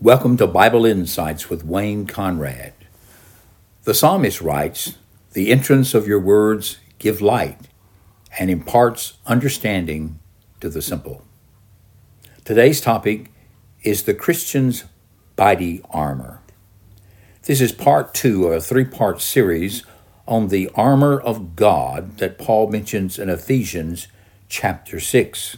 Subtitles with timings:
[0.00, 2.72] Welcome to Bible Insights with Wayne Conrad.
[3.82, 4.96] The psalmist writes,
[5.32, 7.66] The entrance of your words give light
[8.38, 10.20] and imparts understanding
[10.60, 11.24] to the simple.
[12.44, 13.32] Today's topic
[13.82, 14.84] is the Christian's
[15.34, 16.42] body armor.
[17.42, 19.82] This is part two of a three part series
[20.28, 24.06] on the armor of God that Paul mentions in Ephesians
[24.48, 25.56] chapter 6.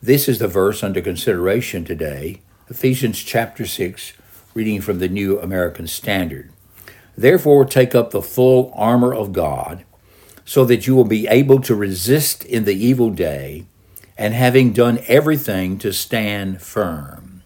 [0.00, 2.40] This is the verse under consideration today
[2.74, 4.14] Ephesians chapter 6,
[4.52, 6.50] reading from the New American Standard.
[7.16, 9.84] Therefore, take up the full armor of God,
[10.44, 13.64] so that you will be able to resist in the evil day,
[14.18, 17.44] and having done everything to stand firm.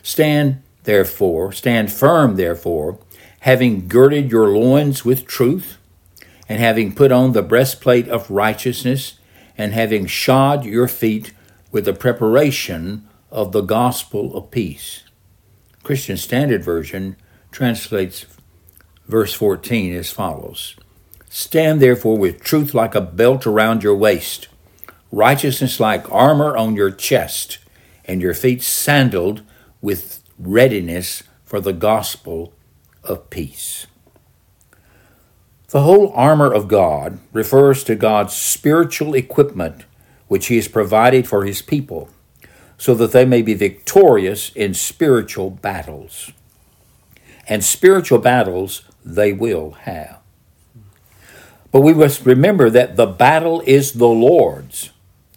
[0.00, 3.00] Stand, therefore, stand firm, therefore,
[3.40, 5.76] having girded your loins with truth,
[6.48, 9.18] and having put on the breastplate of righteousness,
[9.58, 11.32] and having shod your feet
[11.72, 15.04] with the preparation of the gospel of peace.
[15.82, 17.16] Christian Standard Version
[17.50, 18.26] translates
[19.08, 20.76] verse 14 as follows
[21.28, 24.48] Stand therefore with truth like a belt around your waist,
[25.10, 27.58] righteousness like armor on your chest,
[28.04, 29.42] and your feet sandaled
[29.80, 32.52] with readiness for the gospel
[33.02, 33.86] of peace.
[35.68, 39.86] The whole armor of God refers to God's spiritual equipment
[40.28, 42.10] which He has provided for His people
[42.82, 46.32] so that they may be victorious in spiritual battles.
[47.48, 50.18] And spiritual battles they will have.
[51.70, 54.90] But we must remember that the battle is the Lord's.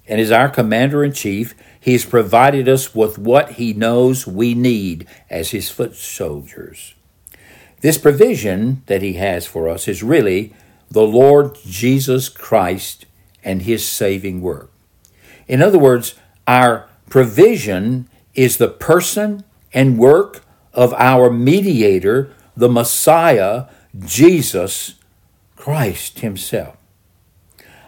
[0.07, 4.55] And as our commander in chief, he has provided us with what he knows we
[4.55, 6.95] need as his foot soldiers.
[7.81, 10.51] This provision that he has for us is really
[10.89, 13.05] the Lord Jesus Christ
[13.43, 14.71] and his saving work.
[15.47, 16.15] In other words,
[16.47, 19.41] our provision is the person
[19.73, 24.95] and work of our mediator, the Messiah, Jesus
[25.55, 26.75] Christ Himself.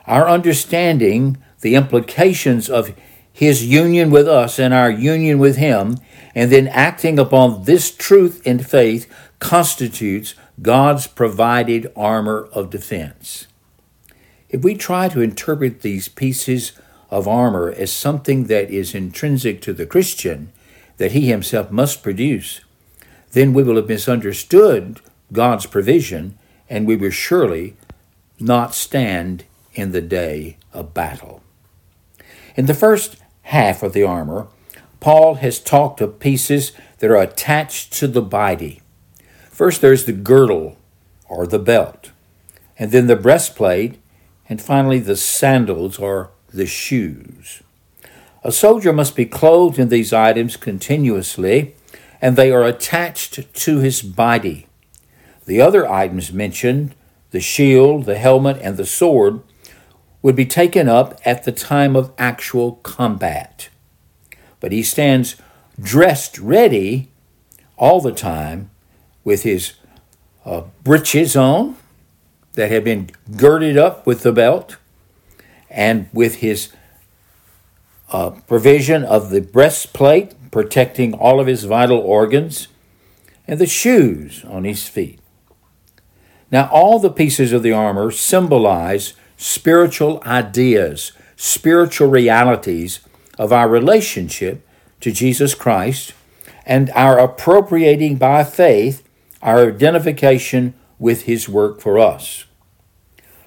[0.05, 2.95] Our understanding the implications of
[3.33, 5.97] His union with us and our union with Him,
[6.33, 13.47] and then acting upon this truth in faith constitutes God's provided armor of defense.
[14.47, 16.71] If we try to interpret these pieces
[17.09, 20.51] of armor as something that is intrinsic to the Christian,
[20.97, 22.61] that he himself must produce,
[23.31, 24.99] then we will have misunderstood
[25.31, 26.37] God's provision
[26.69, 27.75] and we will surely
[28.39, 31.41] not stand in the day of battle.
[32.55, 34.47] In the first half of the armor,
[34.99, 38.81] Paul has talked of pieces that are attached to the body.
[39.49, 40.77] First, there's the girdle
[41.29, 42.11] or the belt,
[42.79, 43.99] and then the breastplate,
[44.49, 47.61] and finally the sandals or the shoes.
[48.43, 51.75] A soldier must be clothed in these items continuously,
[52.21, 54.67] and they are attached to his body.
[55.45, 56.95] The other items mentioned,
[57.31, 59.41] the shield, the helmet, and the sword,
[60.21, 63.69] would be taken up at the time of actual combat.
[64.59, 65.35] But he stands
[65.79, 67.09] dressed ready
[67.77, 68.69] all the time
[69.23, 69.73] with his
[70.45, 71.75] uh, breeches on
[72.53, 74.77] that have been girded up with the belt
[75.69, 76.71] and with his
[78.11, 82.67] uh, provision of the breastplate protecting all of his vital organs
[83.47, 85.19] and the shoes on his feet.
[86.49, 93.01] Now, all the pieces of the armor symbolize spiritual ideas, spiritual realities
[93.37, 94.65] of our relationship
[95.01, 96.13] to Jesus Christ
[96.65, 99.07] and our appropriating by faith
[99.41, 102.45] our identification with his work for us.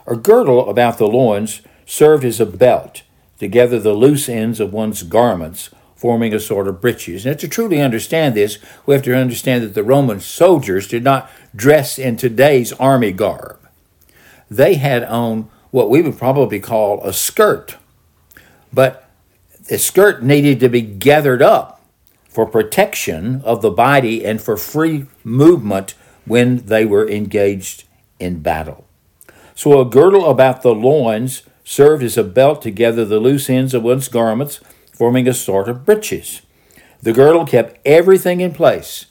[0.07, 3.03] A girdle about the loins served as a belt
[3.41, 7.27] to gather the loose ends of one's garments, forming a sort of breeches.
[7.27, 11.29] Now, to truly understand this, we have to understand that the Roman soldiers did not
[11.55, 13.59] dress in today's army garb.
[14.49, 17.77] They had on what we would probably call a skirt,
[18.73, 19.11] but
[19.69, 21.85] the skirt needed to be gathered up
[22.29, 25.95] for protection of the body and for free movement
[26.25, 27.83] when they were engaged
[28.21, 28.87] in battle.
[29.57, 33.75] So, a girdle about the loins served as a belt to gather the loose ends
[33.75, 34.59] of one's garments,
[34.93, 36.43] forming a sort of breeches.
[37.01, 39.07] The girdle kept everything in place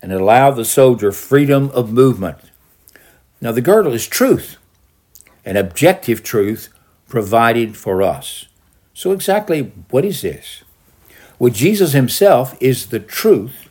[0.00, 2.38] and allowed the soldier freedom of movement.
[3.40, 4.58] Now, the girdle is truth,
[5.44, 6.68] an objective truth
[7.08, 8.46] provided for us.
[8.94, 10.62] So, exactly what is this?
[11.40, 13.68] Well, Jesus himself is the truth,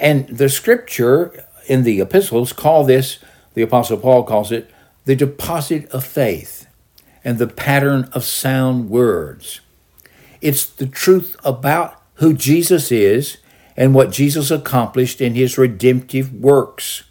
[0.00, 3.20] and the scripture in the epistles call this,
[3.54, 4.68] the Apostle Paul calls it,
[5.04, 6.65] the deposit of faith
[7.26, 9.60] and the pattern of sound words.
[10.40, 13.38] It's the truth about who Jesus is
[13.76, 17.02] and what Jesus accomplished in his redemptive works.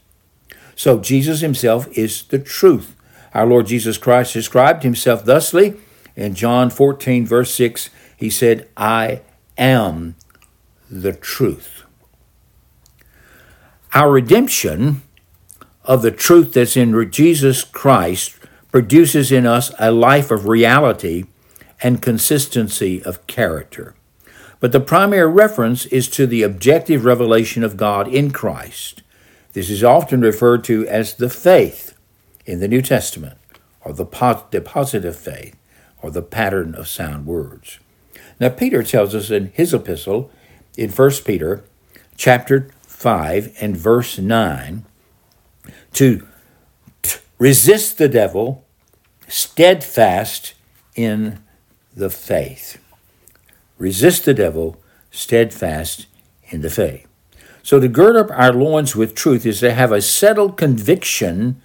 [0.73, 2.95] So Jesus himself is the truth.
[3.33, 5.75] Our Lord Jesus Christ described himself thusly
[6.15, 7.89] in John 14, verse 6.
[8.15, 9.19] He said, I
[9.57, 10.15] am
[10.89, 11.83] the truth.
[13.93, 15.01] Our redemption
[15.83, 18.34] of the truth that's in Jesus Christ
[18.75, 21.23] produces in us a life of reality
[21.81, 23.95] and consistency of character.
[24.59, 29.01] But the primary reference is to the objective revelation of God in Christ.
[29.53, 31.97] This is often referred to as the faith
[32.45, 33.37] in the New Testament,
[33.79, 35.55] or the, positive faith,
[36.01, 37.79] or the pattern of sound words.
[38.41, 40.29] Now, Peter tells us in his epistle,
[40.77, 41.63] in 1 Peter
[42.17, 44.85] chapter 5 and verse 9,
[45.93, 46.27] to
[47.39, 48.63] resist the devil
[49.27, 50.53] steadfast
[50.95, 51.39] in
[51.95, 52.79] the faith.
[53.77, 54.81] Resist the devil,
[55.11, 56.07] steadfast
[56.49, 57.07] in the faith.
[57.63, 61.61] So, to gird up our loins with truth is to have a settled conviction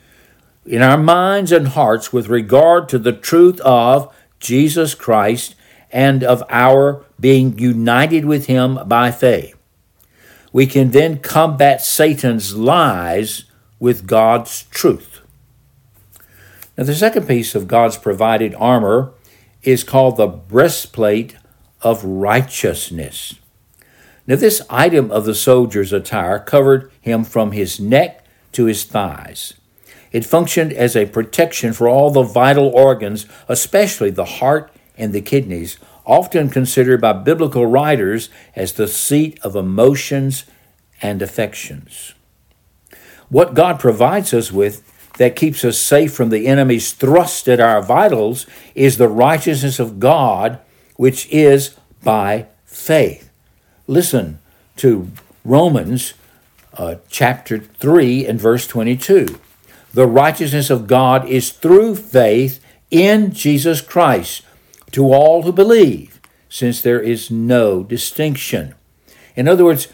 [0.64, 5.54] in our minds and hearts with regard to the truth of Jesus Christ
[5.92, 9.54] and of our being united with Him by faith.
[10.52, 13.44] We can then combat Satan's lies
[13.78, 15.19] with God's truth.
[16.80, 19.12] Now, the second piece of God's provided armor
[19.62, 21.36] is called the breastplate
[21.82, 23.34] of righteousness.
[24.26, 29.52] Now, this item of the soldier's attire covered him from his neck to his thighs.
[30.10, 35.20] It functioned as a protection for all the vital organs, especially the heart and the
[35.20, 40.44] kidneys, often considered by biblical writers as the seat of emotions
[41.02, 42.14] and affections.
[43.28, 44.89] What God provides us with
[45.20, 50.00] that keeps us safe from the enemy's thrust at our vitals is the righteousness of
[50.00, 50.58] God
[50.96, 53.30] which is by faith.
[53.86, 54.38] Listen
[54.76, 55.10] to
[55.44, 56.14] Romans
[56.72, 59.38] uh, chapter 3 and verse 22.
[59.92, 62.58] The righteousness of God is through faith
[62.90, 64.40] in Jesus Christ
[64.92, 66.18] to all who believe,
[66.48, 68.74] since there is no distinction.
[69.36, 69.88] In other words,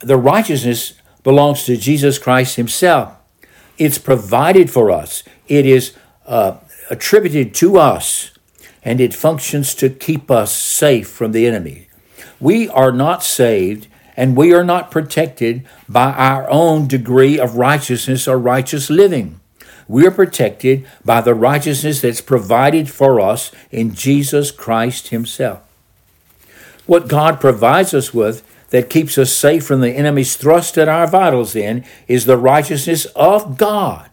[0.00, 3.20] the righteousness belongs to Jesus Christ Himself.
[3.78, 5.94] It's provided for us, it is
[6.26, 6.58] uh,
[6.90, 8.30] attributed to us
[8.84, 11.88] and it functions to keep us safe from the enemy.
[12.38, 13.86] We are not saved
[14.16, 19.40] and we are not protected by our own degree of righteousness or righteous living.
[19.88, 25.60] We are protected by the righteousness that's provided for us in Jesus Christ Himself.
[26.86, 28.42] What God provides us with
[28.74, 33.04] that keeps us safe from the enemy's thrust at our vitals, then, is the righteousness
[33.14, 34.10] of God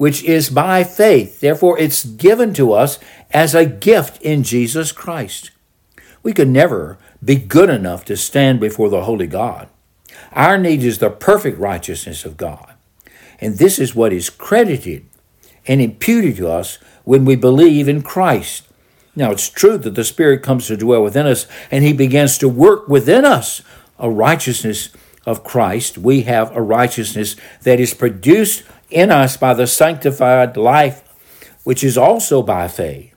[0.00, 1.40] which is by faith.
[1.40, 2.98] Therefore, it's given to us
[3.32, 5.50] as a gift in Jesus Christ.
[6.22, 9.68] We could never be good enough to stand before the Holy God.
[10.32, 12.72] Our need is the perfect righteousness of God.
[13.42, 15.04] And this is what is credited
[15.66, 18.66] and imputed to us when we believe in Christ.
[19.14, 22.48] Now, it's true that the Spirit comes to dwell within us and He begins to
[22.48, 23.60] work within us
[24.00, 24.90] a righteousness
[25.26, 25.98] of Christ.
[25.98, 31.02] We have a righteousness that is produced in us by the sanctified life,
[31.62, 33.14] which is also by faith.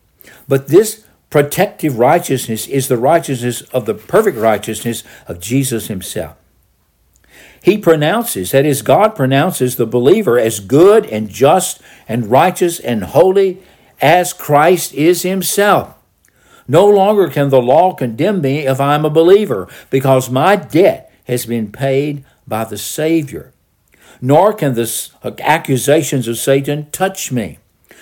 [0.47, 6.37] But this protective righteousness is the righteousness of the perfect righteousness of Jesus himself.
[7.63, 13.05] He pronounces, that is, God pronounces the believer as good and just and righteous and
[13.05, 13.63] holy
[14.01, 15.95] as Christ is himself.
[16.67, 21.45] No longer can the law condemn me if I'm a believer, because my debt has
[21.45, 23.53] been paid by the Savior
[24.23, 27.59] nor can the accusations of Satan touch me.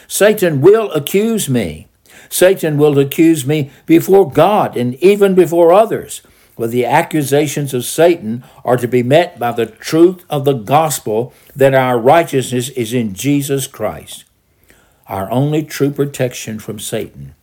[0.08, 1.88] Satan will accuse me.
[2.30, 6.22] Satan will accuse me before God and even before others.
[6.56, 11.34] But the accusations of Satan are to be met by the truth of the gospel
[11.56, 14.26] that our righteousness is in Jesus Christ.
[15.08, 17.34] Our only true protection from Satan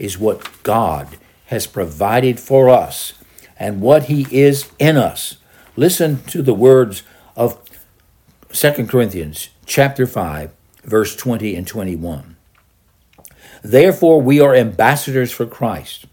[0.00, 3.12] is what God has provided for us
[3.58, 5.36] and what he is in us.
[5.76, 7.02] Listen to the words
[7.36, 7.60] of
[8.52, 10.50] 2 Corinthians chapter 5
[10.82, 12.36] verse 20 and 21.
[13.62, 16.06] Therefore we are ambassadors for Christ.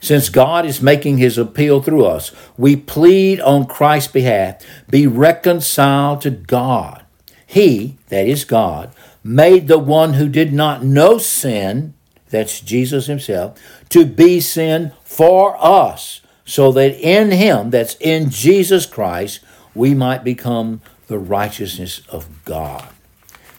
[0.00, 6.20] Since God is making his appeal through us, we plead on Christ's behalf, be reconciled
[6.20, 7.04] to God.
[7.46, 11.94] He, that is God, made the one who did not know sin,
[12.30, 13.58] that's Jesus himself,
[13.90, 19.40] to be sin for us, so that in him, that's in Jesus Christ,
[19.74, 22.88] we might become the righteousness of God.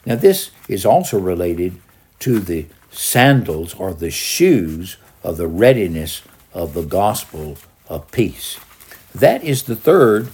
[0.06, 1.80] Now, this is also related
[2.20, 6.22] to the sandals or the shoes of the readiness
[6.54, 7.58] of the gospel
[7.88, 8.60] of peace.
[9.14, 10.30] That is the third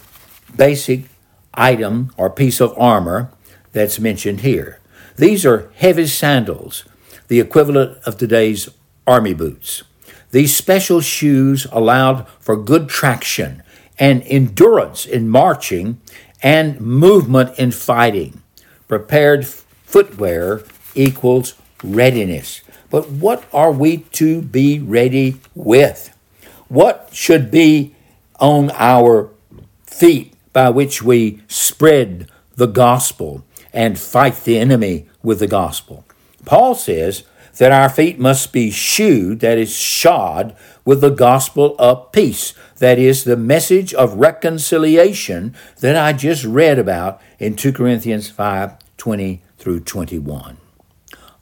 [0.56, 1.06] basic
[1.54, 3.32] item or piece of armor
[3.72, 4.80] that's mentioned here.
[5.18, 6.86] These are heavy sandals,
[7.28, 8.70] the equivalent of today's
[9.08, 9.84] army boots.
[10.32, 13.62] These special shoes allowed for good traction
[14.00, 16.02] and endurance in marching
[16.42, 18.42] and movement in fighting.
[18.88, 20.64] Prepared footwear
[20.96, 21.54] equals
[21.84, 22.62] readiness.
[22.90, 26.16] But what are we to be ready with?
[26.68, 27.96] What should be
[28.40, 29.30] on our
[29.86, 36.06] feet by which we spread the gospel and fight the enemy with the gospel?
[36.46, 37.24] Paul says
[37.58, 42.98] that our feet must be shoed, that is, shod, with the gospel of peace, that
[42.98, 49.42] is, the message of reconciliation that I just read about in 2 Corinthians 5 20
[49.58, 50.58] through 21.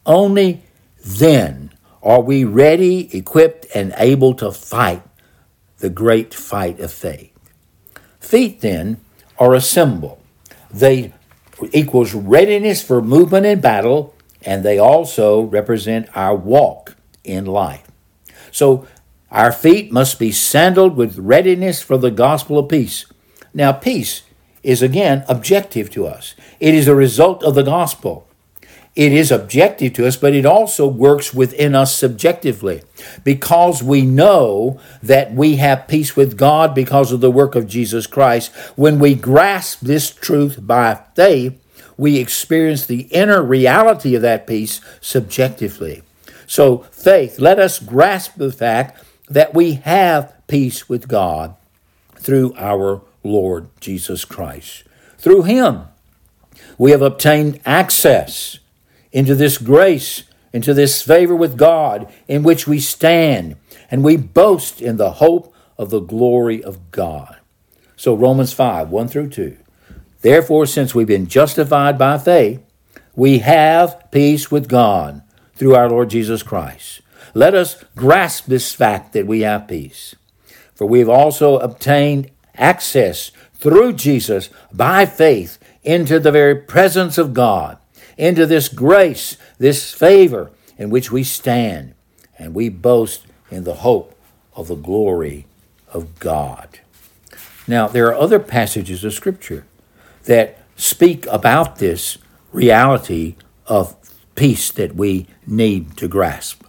[0.05, 0.63] Only
[1.03, 1.71] then
[2.03, 5.03] are we ready, equipped, and able to fight
[5.77, 7.31] the great fight of faith.
[8.19, 9.01] Feet, then,
[9.37, 10.21] are a symbol.
[10.71, 11.13] They
[11.73, 17.87] equals readiness for movement in battle, and they also represent our walk in life.
[18.51, 18.87] So
[19.31, 23.05] our feet must be sandaled with readiness for the gospel of peace.
[23.53, 24.23] Now, peace
[24.63, 28.27] is again objective to us, it is a result of the gospel.
[28.93, 32.83] It is objective to us, but it also works within us subjectively
[33.23, 38.05] because we know that we have peace with God because of the work of Jesus
[38.05, 38.51] Christ.
[38.75, 41.60] When we grasp this truth by faith,
[42.01, 46.01] we experience the inner reality of that peace subjectively.
[46.47, 51.55] So, faith, let us grasp the fact that we have peace with God
[52.15, 54.83] through our Lord Jesus Christ.
[55.19, 55.83] Through Him,
[56.75, 58.57] we have obtained access
[59.11, 63.57] into this grace, into this favor with God in which we stand,
[63.91, 67.37] and we boast in the hope of the glory of God.
[67.95, 69.57] So, Romans 5 1 through 2.
[70.21, 72.61] Therefore, since we've been justified by faith,
[73.15, 75.21] we have peace with God
[75.55, 77.01] through our Lord Jesus Christ.
[77.33, 80.15] Let us grasp this fact that we have peace.
[80.75, 87.33] For we have also obtained access through Jesus by faith into the very presence of
[87.33, 87.77] God,
[88.17, 91.93] into this grace, this favor in which we stand,
[92.37, 94.17] and we boast in the hope
[94.55, 95.45] of the glory
[95.91, 96.79] of God.
[97.67, 99.65] Now, there are other passages of Scripture
[100.23, 102.17] that speak about this
[102.51, 103.35] reality
[103.67, 103.95] of
[104.35, 106.63] peace that we need to grasp.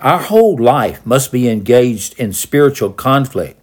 [0.00, 3.60] Our whole life must be engaged in spiritual conflict,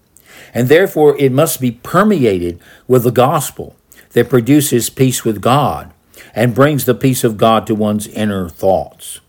[0.53, 3.75] and therefore it must be permeated with the gospel
[4.11, 5.93] that produces peace with God
[6.33, 9.21] and brings the peace of God to one's inner thoughts.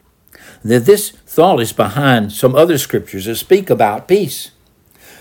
[0.64, 4.50] Now, this thought is behind some other scriptures that speak about peace.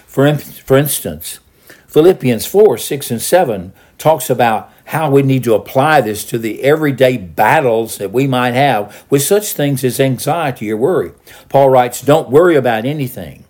[0.07, 1.39] For, for instance,
[1.87, 6.63] Philippians 4 6 and 7 talks about how we need to apply this to the
[6.63, 11.11] everyday battles that we might have with such things as anxiety or worry.
[11.49, 13.45] Paul writes, Don't worry about anything.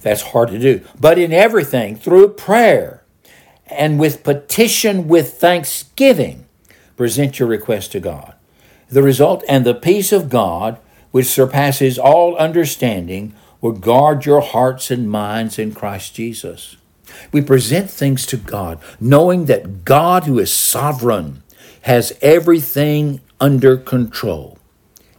[0.00, 0.82] That's hard to do.
[0.98, 3.02] But in everything, through prayer
[3.66, 6.46] and with petition with thanksgiving,
[6.96, 8.34] present your request to God.
[8.88, 10.78] The result and the peace of God,
[11.10, 16.76] which surpasses all understanding, will guard your hearts and minds in Christ Jesus.
[17.32, 21.42] We present things to God, knowing that God, who is sovereign,
[21.82, 24.58] has everything under control,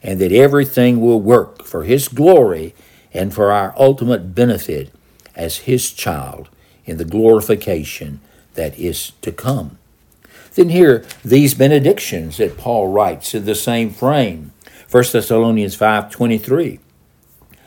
[0.03, 2.75] and that everything will work for His glory
[3.13, 4.91] and for our ultimate benefit
[5.36, 6.50] as His child
[6.86, 8.19] in the glorification
[8.55, 9.77] that is to come.
[10.55, 14.51] Then here these benedictions that Paul writes in the same frame.
[14.89, 16.79] 1 Thessalonians 5:23.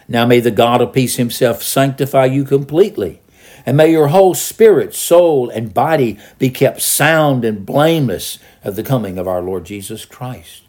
[0.06, 3.20] Now may the God of peace himself sanctify you completely
[3.66, 8.82] and may your whole spirit, soul, and body be kept sound and blameless at the
[8.82, 10.62] coming of our Lord Jesus Christ.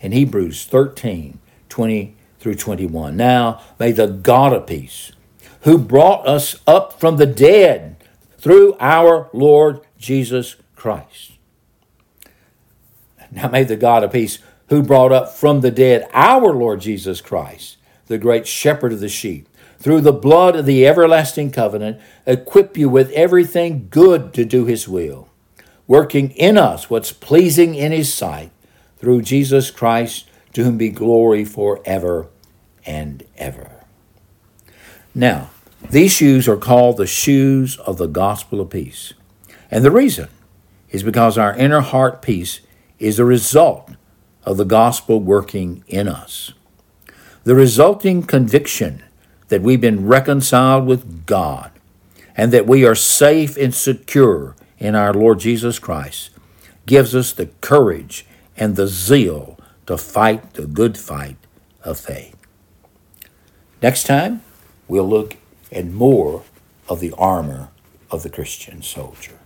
[0.00, 1.38] In Hebrews 13
[1.68, 3.16] 20 through 21.
[3.16, 5.12] Now may the God of peace,
[5.62, 7.96] who brought us up from the dead
[8.38, 11.32] through our Lord Jesus Christ.
[13.32, 14.38] Now may the God of peace,
[14.68, 19.08] who brought up from the dead our Lord Jesus Christ, the great shepherd of the
[19.08, 19.48] sheep,
[19.84, 24.88] through the blood of the everlasting covenant, equip you with everything good to do his
[24.88, 25.28] will,
[25.86, 28.50] working in us what's pleasing in his sight,
[28.96, 32.28] through Jesus Christ, to whom be glory forever
[32.86, 33.84] and ever.
[35.14, 35.50] Now,
[35.90, 39.12] these shoes are called the shoes of the gospel of peace.
[39.70, 40.30] And the reason
[40.88, 42.60] is because our inner heart peace
[42.98, 43.90] is a result
[44.44, 46.54] of the gospel working in us.
[47.42, 49.02] The resulting conviction
[49.54, 51.70] that we've been reconciled with God
[52.36, 56.30] and that we are safe and secure in our Lord Jesus Christ
[56.86, 59.56] gives us the courage and the zeal
[59.86, 61.36] to fight the good fight
[61.84, 62.34] of faith.
[63.80, 64.42] Next time,
[64.88, 65.36] we'll look
[65.70, 66.42] at more
[66.88, 67.68] of the armor
[68.10, 69.38] of the Christian soldier.